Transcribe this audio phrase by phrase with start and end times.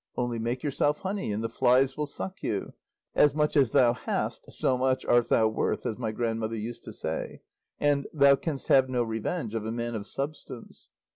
[0.17, 2.73] 'Only make yourself honey and the flies will suck you;'
[3.13, 6.91] 'as much as thou hast so much art thou worth,' as my grandmother used to
[6.91, 7.41] say;
[7.79, 10.89] and 'thou canst have no revenge of a man of substance.